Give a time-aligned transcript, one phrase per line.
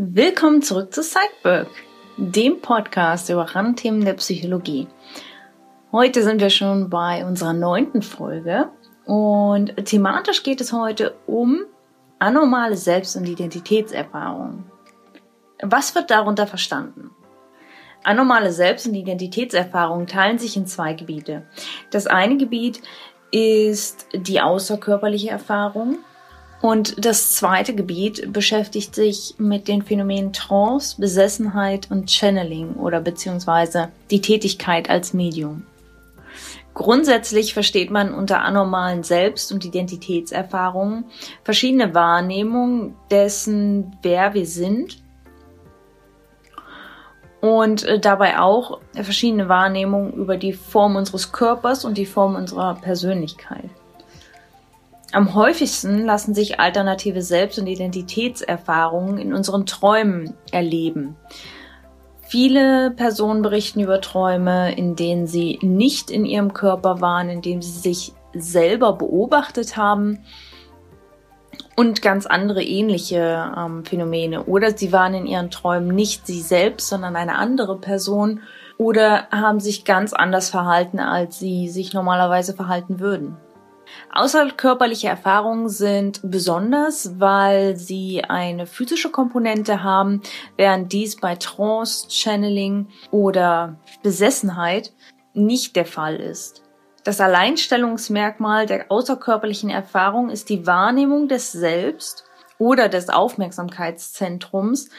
[0.00, 1.66] Willkommen zurück zu Sideberg,
[2.16, 4.86] dem Podcast über Randthemen der Psychologie.
[5.90, 8.70] Heute sind wir schon bei unserer neunten Folge
[9.06, 11.64] und thematisch geht es heute um
[12.20, 14.70] anormale Selbst- und Identitätserfahrungen.
[15.62, 17.10] Was wird darunter verstanden?
[18.04, 21.44] Anormale Selbst- und Identitätserfahrungen teilen sich in zwei Gebiete.
[21.90, 22.82] Das eine Gebiet
[23.32, 25.98] ist die außerkörperliche Erfahrung
[26.60, 33.90] und das zweite Gebiet beschäftigt sich mit den Phänomenen Trance, Besessenheit und Channeling oder beziehungsweise
[34.10, 35.62] die Tätigkeit als Medium.
[36.74, 41.04] Grundsätzlich versteht man unter anormalen Selbst- und Identitätserfahrungen
[41.42, 45.02] verschiedene Wahrnehmungen dessen, wer wir sind
[47.40, 52.74] und äh, dabei auch verschiedene Wahrnehmungen über die Form unseres Körpers und die Form unserer
[52.74, 53.70] Persönlichkeit.
[55.12, 61.16] Am häufigsten lassen sich alternative Selbst- und Identitätserfahrungen in unseren Träumen erleben.
[62.20, 67.62] Viele Personen berichten über Träume, in denen sie nicht in ihrem Körper waren, in denen
[67.62, 70.18] sie sich selber beobachtet haben
[71.74, 74.44] und ganz andere ähnliche ähm, Phänomene.
[74.44, 78.40] Oder sie waren in ihren Träumen nicht sie selbst, sondern eine andere Person
[78.76, 83.38] oder haben sich ganz anders verhalten, als sie sich normalerweise verhalten würden.
[84.12, 90.22] Außerkörperliche Erfahrungen sind besonders, weil sie eine physische Komponente haben,
[90.56, 94.92] während dies bei Trance, Channeling oder Besessenheit
[95.34, 96.62] nicht der Fall ist.
[97.04, 102.24] Das Alleinstellungsmerkmal der außerkörperlichen Erfahrung ist die Wahrnehmung des Selbst
[102.58, 104.90] oder des Aufmerksamkeitszentrums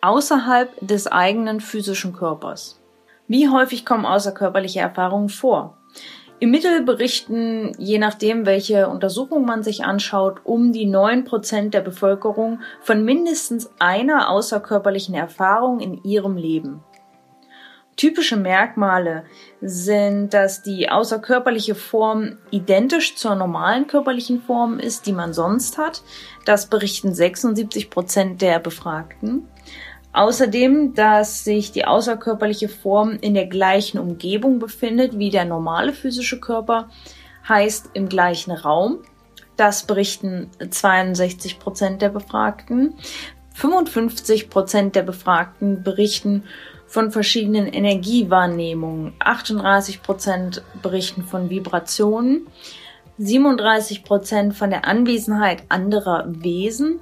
[0.00, 2.80] außerhalb des eigenen physischen Körpers.
[3.26, 5.78] Wie häufig kommen außerkörperliche Erfahrungen vor?
[6.44, 11.80] Im Mittel berichten, je nachdem, welche Untersuchung man sich anschaut, um die neun Prozent der
[11.80, 16.84] Bevölkerung von mindestens einer außerkörperlichen Erfahrung in ihrem Leben.
[17.96, 19.24] Typische Merkmale
[19.62, 26.02] sind, dass die außerkörperliche Form identisch zur normalen körperlichen Form ist, die man sonst hat.
[26.44, 29.48] Das berichten 76 Prozent der Befragten.
[30.14, 36.38] Außerdem, dass sich die außerkörperliche Form in der gleichen Umgebung befindet wie der normale physische
[36.38, 36.88] Körper,
[37.48, 38.98] heißt im gleichen Raum.
[39.56, 42.94] Das berichten 62 Prozent der Befragten.
[43.54, 46.44] 55 Prozent der Befragten berichten
[46.86, 49.14] von verschiedenen Energiewahrnehmungen.
[49.18, 52.46] 38 Prozent berichten von Vibrationen.
[53.18, 57.00] 37 Prozent von der Anwesenheit anderer Wesen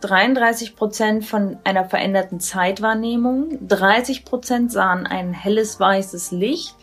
[0.00, 6.76] 33 Prozent von einer veränderten Zeitwahrnehmung, 30 Prozent sahen ein helles weißes Licht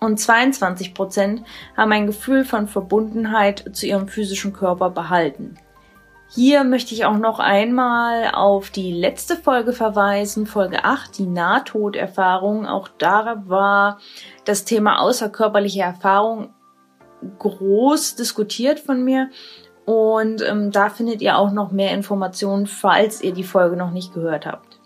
[0.00, 1.44] und 22 Prozent
[1.76, 5.56] haben ein Gefühl von Verbundenheit zu ihrem physischen Körper behalten.
[6.30, 12.66] Hier möchte ich auch noch einmal auf die letzte Folge verweisen, Folge 8, die Nahtoderfahrung.
[12.66, 13.98] Auch da war
[14.44, 16.50] das Thema außerkörperliche Erfahrung
[17.38, 19.30] groß diskutiert von mir
[19.88, 24.12] und ähm, da findet ihr auch noch mehr Informationen, falls ihr die Folge noch nicht
[24.12, 24.78] gehört habt.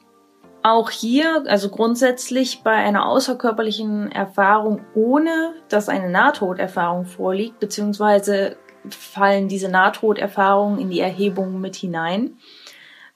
[0.62, 8.58] Auch hier, also grundsätzlich bei einer außerkörperlichen Erfahrung, ohne dass eine Nahtoderfahrung vorliegt, beziehungsweise
[8.90, 12.36] fallen diese Nahtoderfahrungen in die Erhebung mit hinein,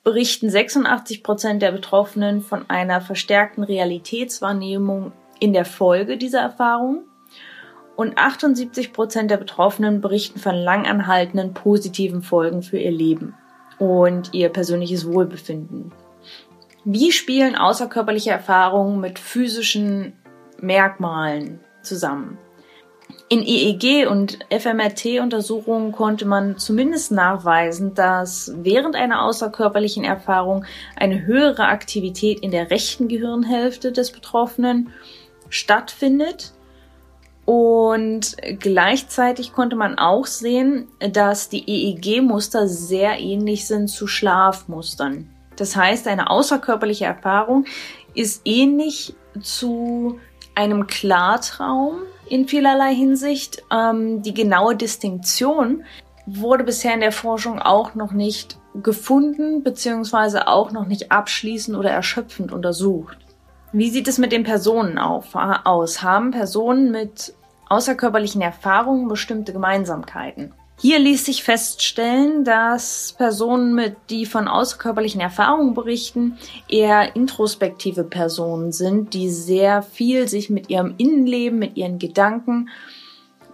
[0.03, 7.05] berichten 86 Prozent der Betroffenen von einer verstärkten Realitätswahrnehmung in der Folge dieser Erfahrung
[7.97, 13.35] und 78 Prozent der Betroffenen berichten von langanhaltenden positiven Folgen für ihr Leben
[13.79, 15.93] und ihr persönliches Wohlbefinden.
[16.85, 20.13] Wie spielen außerkörperliche Erfahrungen mit physischen
[20.61, 22.39] Merkmalen zusammen?
[23.29, 30.65] In EEG und FMRT-Untersuchungen konnte man zumindest nachweisen, dass während einer außerkörperlichen Erfahrung
[30.97, 34.93] eine höhere Aktivität in der rechten Gehirnhälfte des Betroffenen
[35.49, 36.53] stattfindet
[37.47, 45.31] und gleichzeitig konnte man auch sehen, dass die EEG-Muster sehr ähnlich sind zu Schlafmustern.
[45.55, 47.65] Das heißt, eine außerkörperliche Erfahrung
[48.15, 50.19] ist ähnlich zu
[50.57, 51.99] einem Klartraum
[52.29, 53.63] in vielerlei Hinsicht.
[53.73, 55.85] Ähm, die genaue Distinktion
[56.27, 61.91] wurde bisher in der Forschung auch noch nicht gefunden, beziehungsweise auch noch nicht abschließend oder
[61.91, 63.19] erschöpfend untersucht.
[63.73, 66.03] Wie sieht es mit den Personen auf, aus?
[66.03, 67.35] Haben Personen mit
[67.69, 70.53] außerkörperlichen Erfahrungen bestimmte Gemeinsamkeiten?
[70.79, 76.37] Hier ließ sich feststellen, dass Personen, mit, die von außerkörperlichen Erfahrungen berichten,
[76.69, 82.69] eher introspektive Personen sind, die sehr viel sich mit ihrem Innenleben, mit ihren Gedanken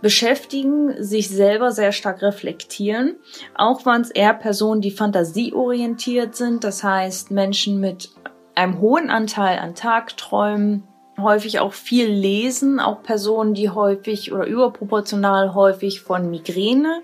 [0.01, 3.15] beschäftigen, sich selber sehr stark reflektieren.
[3.55, 8.11] Auch waren es eher Personen, die fantasieorientiert sind, das heißt Menschen mit
[8.55, 10.87] einem hohen Anteil an Tagträumen,
[11.19, 17.03] häufig auch viel lesen, auch Personen, die häufig oder überproportional häufig von Migräne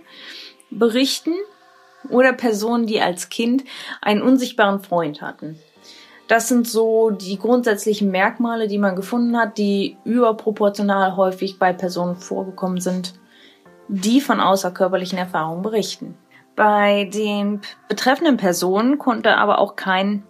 [0.70, 1.34] berichten
[2.10, 3.64] oder Personen, die als Kind
[4.00, 5.58] einen unsichtbaren Freund hatten.
[6.26, 12.16] Das sind so die grundsätzlichen Merkmale, die man gefunden hat, die überproportional häufig bei Personen
[12.16, 13.14] vorgekommen sind,
[13.88, 16.18] die von außerkörperlichen Erfahrungen berichten.
[16.54, 20.24] Bei den betreffenden Personen konnte aber auch kein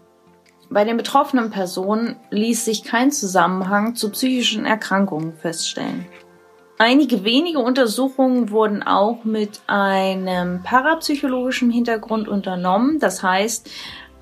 [0.71, 6.07] bei den betroffenen Personen ließ sich kein Zusammenhang zu psychischen Erkrankungen feststellen.
[6.79, 13.01] Einige wenige Untersuchungen wurden auch mit einem parapsychologischen Hintergrund unternommen.
[13.01, 13.69] Das heißt,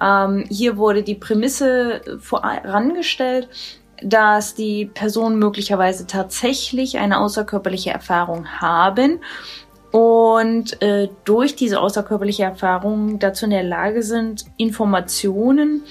[0.00, 3.48] ähm, hier wurde die Prämisse vorangestellt,
[4.02, 9.20] dass die Personen möglicherweise tatsächlich eine außerkörperliche Erfahrung haben
[9.90, 15.84] und äh, durch diese außerkörperliche Erfahrung dazu in der Lage sind, Informationen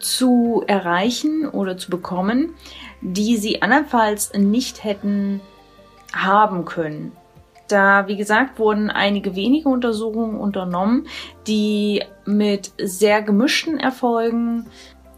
[0.00, 2.54] zu erreichen oder zu bekommen,
[3.00, 5.40] die sie andernfalls nicht hätten
[6.14, 7.12] haben können.
[7.68, 11.06] Da, wie gesagt, wurden einige wenige Untersuchungen unternommen,
[11.46, 14.66] die mit sehr gemischten Erfolgen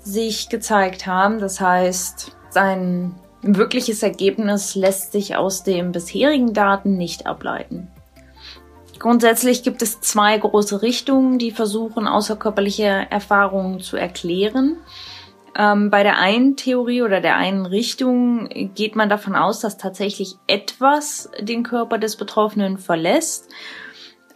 [0.02, 1.38] sich gezeigt haben.
[1.38, 7.88] Das heißt, sein wirkliches Ergebnis lässt sich aus den bisherigen Daten nicht ableiten.
[9.00, 14.76] Grundsätzlich gibt es zwei große Richtungen, die versuchen, außerkörperliche Erfahrungen zu erklären.
[15.56, 20.36] Ähm, bei der einen Theorie oder der einen Richtung geht man davon aus, dass tatsächlich
[20.46, 23.48] etwas den Körper des Betroffenen verlässt.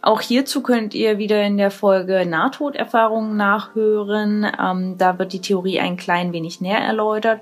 [0.01, 4.47] Auch hierzu könnt ihr wieder in der Folge Nahtoderfahrungen nachhören.
[4.59, 7.41] Ähm, da wird die Theorie ein klein wenig näher erläutert.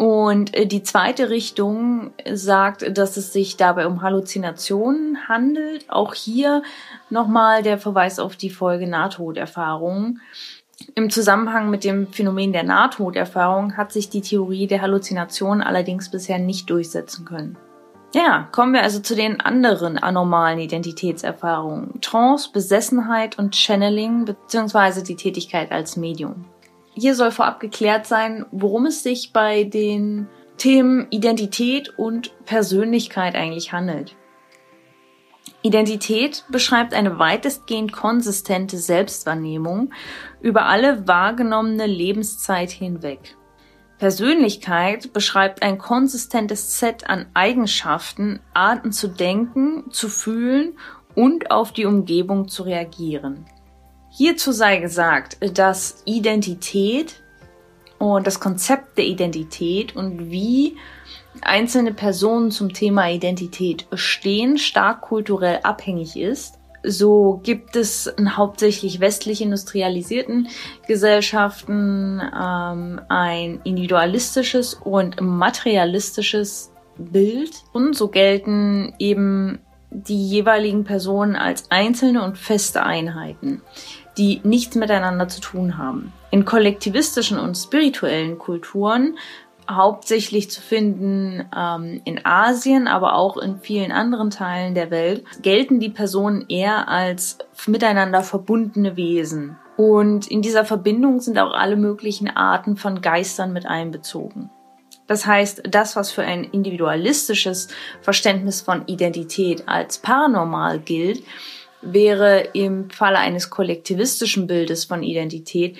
[0.00, 5.84] Und äh, die zweite Richtung sagt, dass es sich dabei um Halluzinationen handelt.
[5.90, 6.62] Auch hier
[7.10, 10.18] nochmal der Verweis auf die Folge Nahtoderfahrung.
[10.94, 16.38] Im Zusammenhang mit dem Phänomen der Nahtoderfahrung hat sich die Theorie der Halluzination allerdings bisher
[16.38, 17.58] nicht durchsetzen können.
[18.14, 22.00] Ja, kommen wir also zu den anderen anormalen Identitätserfahrungen.
[22.00, 25.02] Trance, Besessenheit und Channeling bzw.
[25.02, 26.46] die Tätigkeit als Medium.
[26.92, 33.72] Hier soll vorab geklärt sein, worum es sich bei den Themen Identität und Persönlichkeit eigentlich
[33.72, 34.16] handelt.
[35.62, 39.92] Identität beschreibt eine weitestgehend konsistente Selbstwahrnehmung
[40.40, 43.36] über alle wahrgenommene Lebenszeit hinweg.
[43.98, 50.78] Persönlichkeit beschreibt ein konsistentes Set an Eigenschaften, Arten zu denken, zu fühlen
[51.14, 53.44] und auf die Umgebung zu reagieren.
[54.20, 57.22] Hierzu sei gesagt, dass Identität
[57.98, 60.76] und das Konzept der Identität und wie
[61.40, 66.58] einzelne Personen zum Thema Identität stehen, stark kulturell abhängig ist.
[66.82, 70.48] So gibt es in hauptsächlich westlich industrialisierten
[70.86, 81.70] Gesellschaften ähm, ein individualistisches und materialistisches Bild und so gelten eben die jeweiligen Personen als
[81.70, 83.62] einzelne und feste Einheiten
[84.20, 86.12] die nichts miteinander zu tun haben.
[86.30, 89.16] In kollektivistischen und spirituellen Kulturen
[89.68, 95.80] hauptsächlich zu finden ähm, in Asien, aber auch in vielen anderen Teilen der Welt, gelten
[95.80, 99.56] die Personen eher als miteinander verbundene Wesen.
[99.78, 104.50] Und in dieser Verbindung sind auch alle möglichen Arten von Geistern mit einbezogen.
[105.06, 107.68] Das heißt, das, was für ein individualistisches
[108.02, 111.24] Verständnis von Identität als paranormal gilt,
[111.82, 115.76] wäre im Falle eines kollektivistischen Bildes von Identität,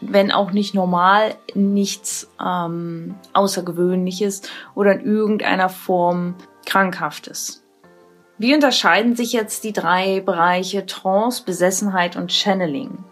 [0.00, 4.42] wenn auch nicht normal, nichts ähm, Außergewöhnliches
[4.74, 6.34] oder in irgendeiner Form
[6.66, 7.62] Krankhaftes.
[8.38, 13.04] Wie unterscheiden sich jetzt die drei Bereiche Trance, Besessenheit und Channeling?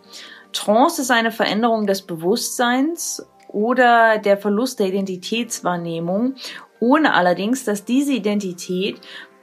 [0.52, 6.34] Trance ist eine Veränderung des Bewusstseins oder der Verlust der Identitätswahrnehmung,
[6.80, 9.00] ohne allerdings, dass diese Identität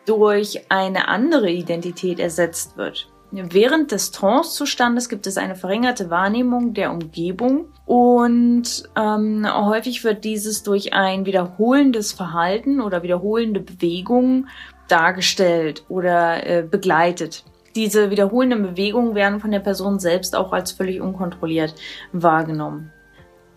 [0.08, 3.08] durch eine andere Identität ersetzt wird.
[3.32, 10.64] Während des Trance-Zustandes gibt es eine verringerte Wahrnehmung der Umgebung und ähm, häufig wird dieses
[10.64, 14.48] durch ein wiederholendes Verhalten oder wiederholende Bewegungen
[14.88, 17.44] dargestellt oder äh, begleitet.
[17.76, 21.76] Diese wiederholenden Bewegungen werden von der Person selbst auch als völlig unkontrolliert
[22.14, 22.94] wahrgenommen.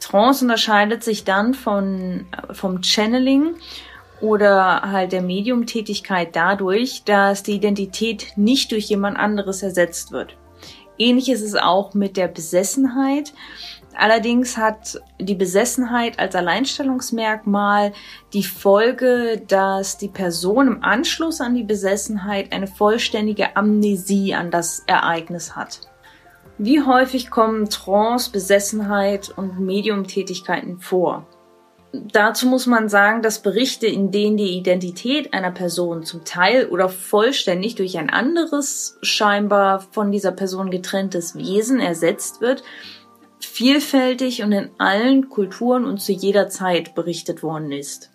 [0.00, 3.54] Trance unterscheidet sich dann von, äh, vom Channeling
[4.20, 10.36] oder halt der Mediumtätigkeit dadurch, dass die Identität nicht durch jemand anderes ersetzt wird.
[10.98, 13.32] Ähnlich ist es auch mit der Besessenheit.
[13.96, 17.92] Allerdings hat die Besessenheit als Alleinstellungsmerkmal
[18.34, 24.84] die Folge, dass die Person im Anschluss an die Besessenheit eine vollständige Amnesie an das
[24.86, 25.80] Ereignis hat.
[26.58, 31.26] Wie häufig kommen Trance, Besessenheit und Mediumtätigkeiten vor?
[31.92, 36.88] Dazu muss man sagen, dass Berichte, in denen die Identität einer Person zum Teil oder
[36.88, 42.62] vollständig durch ein anderes, scheinbar von dieser Person getrenntes Wesen ersetzt wird,
[43.40, 48.10] vielfältig und in allen Kulturen und zu jeder Zeit berichtet worden ist.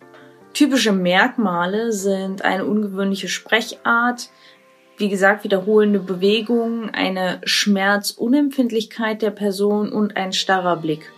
[0.53, 4.29] Typische Merkmale sind eine ungewöhnliche Sprechart,
[4.97, 11.11] wie gesagt, wiederholende Bewegungen, eine Schmerzunempfindlichkeit der Person und ein starrer Blick.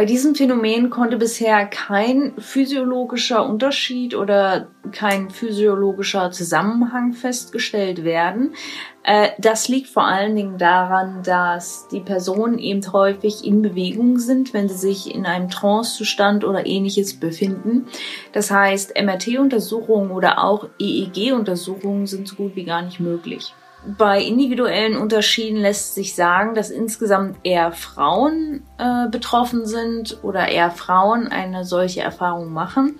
[0.00, 8.54] Bei diesem Phänomen konnte bisher kein physiologischer Unterschied oder kein physiologischer Zusammenhang festgestellt werden.
[9.02, 14.54] Äh, das liegt vor allen Dingen daran, dass die Personen eben häufig in Bewegung sind,
[14.54, 17.86] wenn sie sich in einem Trancezustand oder ähnliches befinden.
[18.32, 23.52] Das heißt, MRT-Untersuchungen oder auch EEG-Untersuchungen sind so gut wie gar nicht möglich.
[23.86, 30.70] Bei individuellen Unterschieden lässt sich sagen, dass insgesamt eher Frauen äh, betroffen sind oder eher
[30.70, 32.98] Frauen eine solche Erfahrung machen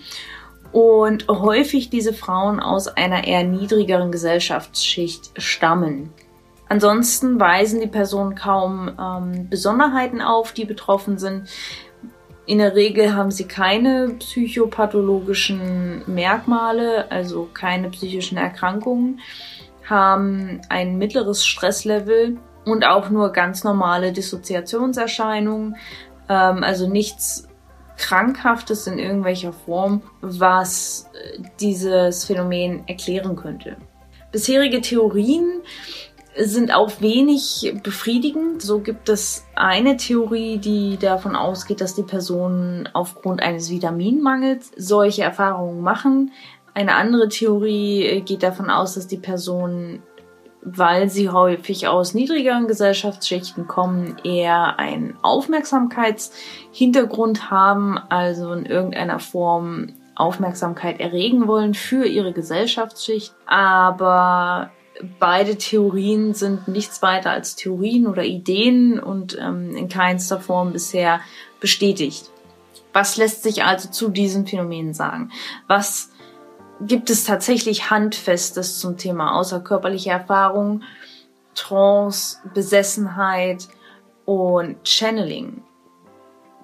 [0.73, 6.13] und häufig diese Frauen aus einer eher niedrigeren Gesellschaftsschicht stammen.
[6.69, 11.49] Ansonsten weisen die Personen kaum ähm, Besonderheiten auf, die betroffen sind.
[12.47, 19.21] In der Regel haben sie keine psychopathologischen Merkmale, also keine psychischen Erkrankungen
[19.91, 25.77] haben ein mittleres Stresslevel und auch nur ganz normale Dissoziationserscheinungen,
[26.29, 27.49] ähm, also nichts
[27.97, 33.77] Krankhaftes in irgendwelcher Form, was äh, dieses Phänomen erklären könnte.
[34.33, 35.63] Bisherige Theorien
[36.37, 38.63] sind auch wenig befriedigend.
[38.63, 45.23] So gibt es eine Theorie, die davon ausgeht, dass die Personen aufgrund eines Vitaminmangels solche
[45.23, 46.31] Erfahrungen machen.
[46.81, 50.03] Eine andere Theorie äh, geht davon aus, dass die Personen,
[50.63, 59.89] weil sie häufig aus niedrigeren Gesellschaftsschichten kommen, eher einen Aufmerksamkeitshintergrund haben, also in irgendeiner Form
[60.15, 63.35] Aufmerksamkeit erregen wollen für ihre Gesellschaftsschicht.
[63.45, 64.71] Aber
[65.19, 71.21] beide Theorien sind nichts weiter als Theorien oder Ideen und ähm, in keinster Form bisher
[71.61, 72.31] bestätigt.
[72.95, 75.31] Was lässt sich also zu diesem Phänomen sagen?
[75.69, 76.09] Was
[76.81, 80.83] gibt es tatsächlich Handfestes zum Thema außerkörperliche Erfahrung,
[81.55, 83.69] Trance, Besessenheit
[84.25, 85.63] und Channeling.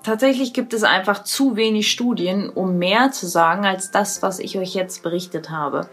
[0.03, 4.57] Tatsächlich gibt es einfach zu wenig Studien, um mehr zu sagen als das, was ich
[4.57, 5.89] euch jetzt berichtet habe.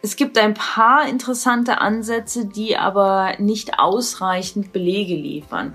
[0.00, 5.74] Es gibt ein paar interessante Ansätze, die aber nicht ausreichend Belege liefern.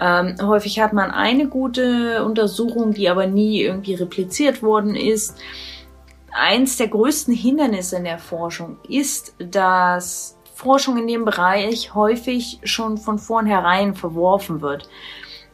[0.00, 5.36] Ähm, häufig hat man eine gute Untersuchung, die aber nie irgendwie repliziert worden ist
[6.38, 12.98] eins der größten Hindernisse in der Forschung ist, dass Forschung in dem Bereich häufig schon
[12.98, 14.88] von vornherein verworfen wird.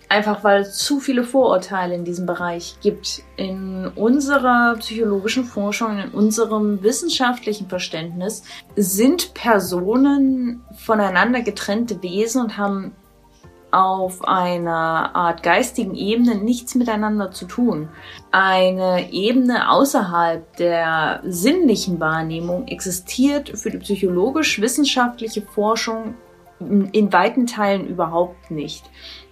[0.08, 3.22] Einfach weil es zu viele Vorurteile in diesem Bereich gibt.
[3.36, 8.44] In unserer psychologischen Forschung, in unserem wissenschaftlichen Verständnis
[8.76, 12.92] sind Personen voneinander getrennte Wesen und haben
[13.74, 17.88] auf einer Art geistigen Ebene nichts miteinander zu tun.
[18.30, 26.14] Eine Ebene außerhalb der sinnlichen Wahrnehmung existiert für die psychologisch-wissenschaftliche Forschung
[26.60, 28.84] in weiten Teilen überhaupt nicht.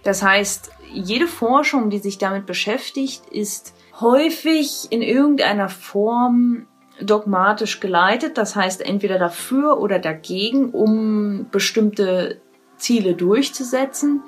[0.03, 6.67] Das heißt, jede Forschung, die sich damit beschäftigt, ist häufig in irgendeiner Form
[7.01, 12.41] dogmatisch geleitet, das heißt entweder dafür oder dagegen, um bestimmte
[12.77, 14.23] Ziele durchzusetzen.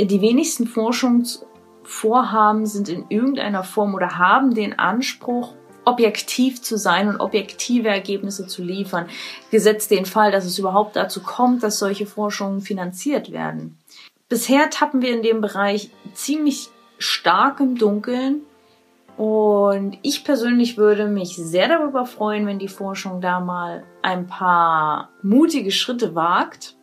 [0.00, 7.18] Die wenigsten Forschungsvorhaben sind in irgendeiner Form oder haben den Anspruch, objektiv zu sein und
[7.18, 9.06] objektive Ergebnisse zu liefern,
[9.50, 13.78] gesetzt den Fall, dass es überhaupt dazu kommt, dass solche Forschungen finanziert werden.
[14.28, 18.42] Bisher tappen wir in dem Bereich ziemlich stark im Dunkeln
[19.16, 25.10] und ich persönlich würde mich sehr darüber freuen, wenn die Forschung da mal ein paar
[25.22, 26.76] mutige Schritte wagt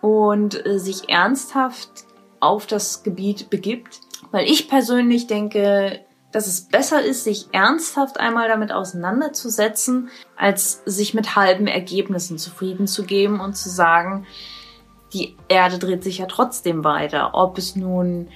[0.00, 1.90] und äh, sich ernsthaft
[2.40, 4.00] auf das Gebiet begibt.
[4.30, 6.00] Weil ich persönlich denke,
[6.32, 12.86] dass es besser ist, sich ernsthaft einmal damit auseinanderzusetzen, als sich mit halben Ergebnissen zufrieden
[12.86, 14.26] zu geben und zu sagen,
[15.12, 18.28] die Erde dreht sich ja trotzdem weiter, ob es nun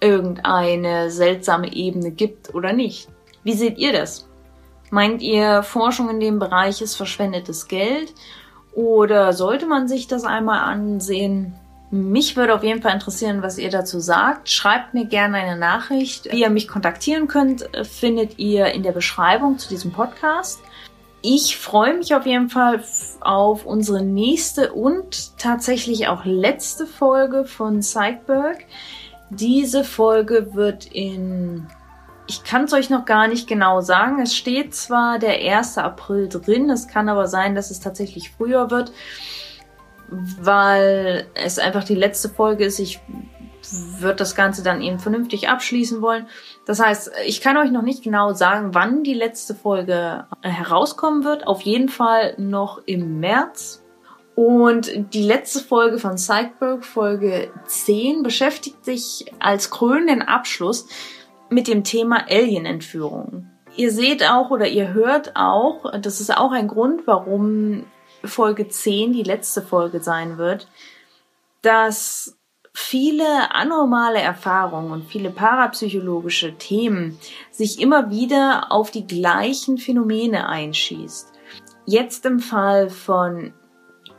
[0.00, 3.08] irgendeine seltsame Ebene gibt oder nicht.
[3.42, 4.28] Wie seht ihr das?
[4.90, 8.12] Meint ihr, Forschung in dem Bereich ist verschwendetes Geld
[8.78, 11.52] oder sollte man sich das einmal ansehen?
[11.90, 14.50] Mich würde auf jeden Fall interessieren, was ihr dazu sagt.
[14.50, 16.30] Schreibt mir gerne eine Nachricht.
[16.30, 20.60] Wie ihr mich kontaktieren könnt, findet ihr in der Beschreibung zu diesem Podcast.
[21.22, 22.84] Ich freue mich auf jeden Fall
[23.20, 28.64] auf unsere nächste und tatsächlich auch letzte Folge von Psychberg.
[29.30, 31.66] Diese Folge wird in,
[32.28, 34.20] ich kann es euch noch gar nicht genau sagen.
[34.20, 35.78] Es steht zwar der 1.
[35.78, 38.92] April drin, es kann aber sein, dass es tatsächlich früher wird
[40.10, 42.78] weil es einfach die letzte Folge ist.
[42.78, 43.00] Ich
[43.98, 46.26] würde das Ganze dann eben vernünftig abschließen wollen.
[46.64, 51.24] Das heißt, ich kann euch noch nicht genau sagen, wann die letzte Folge äh, herauskommen
[51.24, 51.46] wird.
[51.46, 53.84] Auf jeden Fall noch im März.
[54.34, 60.86] Und die letzte Folge von Psychberg, Folge 10, beschäftigt sich als krönenden Abschluss
[61.50, 63.50] mit dem Thema Alien-Entführung.
[63.76, 67.84] Ihr seht auch oder ihr hört auch, das ist auch ein Grund, warum
[68.24, 70.68] Folge 10 die letzte Folge sein wird,
[71.62, 72.36] dass
[72.72, 77.18] viele anormale Erfahrungen und viele parapsychologische Themen
[77.50, 81.32] sich immer wieder auf die gleichen Phänomene einschießt.
[81.86, 83.52] Jetzt im Fall von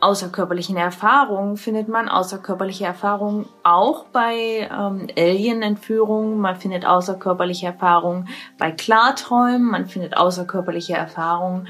[0.01, 8.71] außerkörperlichen Erfahrungen findet man außerkörperliche Erfahrungen auch bei ähm, Alien-Entführungen, man findet außerkörperliche Erfahrungen bei
[8.71, 11.67] Klarträumen, man findet außerkörperliche Erfahrungen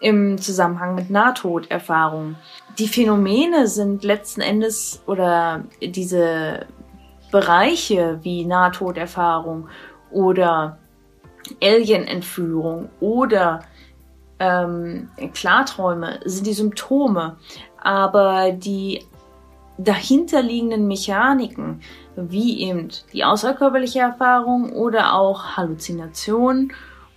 [0.00, 2.36] im Zusammenhang mit Nahtoderfahrungen.
[2.78, 6.66] Die Phänomene sind letzten Endes oder diese
[7.30, 9.68] Bereiche wie Nahtoderfahrung
[10.10, 10.78] oder
[11.62, 13.60] Alien-Entführung oder
[14.38, 17.36] ähm, Klarträume sind die Symptome,
[17.82, 19.04] aber die
[19.78, 21.80] dahinterliegenden Mechaniken,
[22.16, 26.72] wie eben die außerkörperliche Erfahrung oder auch Halluzinationen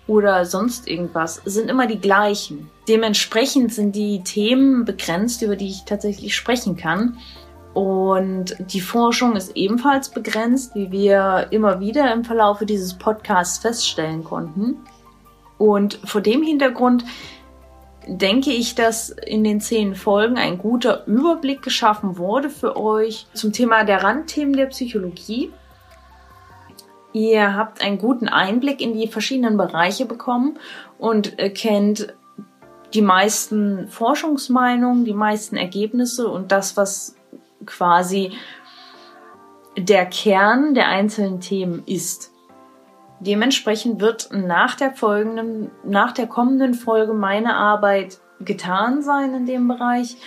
[0.08, 2.70] oder sonst irgendwas, sind immer die gleichen.
[2.88, 7.18] Dementsprechend sind die Themen begrenzt, über die ich tatsächlich sprechen kann.
[7.74, 14.24] Und die Forschung ist ebenfalls begrenzt, wie wir immer wieder im Verlaufe dieses Podcasts feststellen
[14.24, 14.78] konnten.
[15.58, 17.04] Und vor dem Hintergrund
[18.08, 23.52] denke ich, dass in den zehn Folgen ein guter Überblick geschaffen wurde für euch zum
[23.52, 25.52] Thema der Randthemen der Psychologie.
[27.14, 30.58] Ihr habt einen guten Einblick in die verschiedenen Bereiche bekommen
[30.98, 32.14] und kennt
[32.94, 37.16] die meisten Forschungsmeinungen, die meisten Ergebnisse und das, was
[37.66, 38.32] quasi
[39.78, 42.32] der Kern der einzelnen Themen ist.
[43.20, 49.68] Dementsprechend wird nach der folgenden, nach der kommenden Folge meine Arbeit getan sein in dem
[49.68, 50.18] Bereich.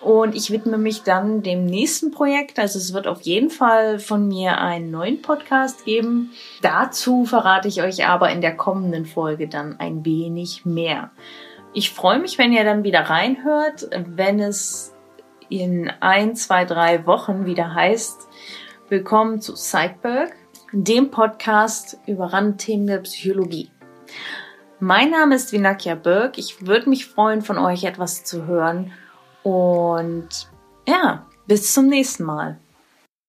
[0.00, 2.58] Und ich widme mich dann dem nächsten Projekt.
[2.58, 6.32] Also es wird auf jeden Fall von mir einen neuen Podcast geben.
[6.60, 11.10] Dazu verrate ich euch aber in der kommenden Folge dann ein wenig mehr.
[11.72, 14.92] Ich freue mich, wenn ihr dann wieder reinhört, wenn es
[15.48, 18.28] in ein, zwei, drei Wochen wieder heißt,
[18.88, 20.34] willkommen zu Sideberg,
[20.72, 23.70] dem Podcast über Randthemen der Psychologie.
[24.80, 26.38] Mein Name ist Vinakia Berg.
[26.38, 28.90] Ich würde mich freuen, von euch etwas zu hören
[29.42, 30.48] und
[30.88, 32.58] ja, bis zum nächsten Mal.